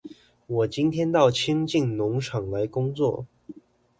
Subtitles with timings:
[0.47, 3.27] 我今天到清境農場來工作